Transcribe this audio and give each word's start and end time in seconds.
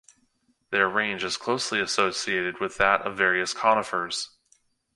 Their 0.71 0.89
range 0.89 1.23
is 1.23 1.37
closely 1.37 1.79
associated 1.79 2.59
with 2.59 2.77
that 2.77 3.03
of 3.05 3.15
various 3.15 3.53
conifers. 3.53 4.31